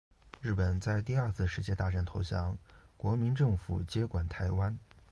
[0.41, 2.57] 日本在第二次世界大战投降，
[2.97, 4.75] 国民政府接管台湾。